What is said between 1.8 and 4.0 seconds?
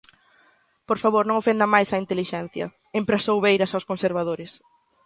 á intelixencia", emprazou Beiras aos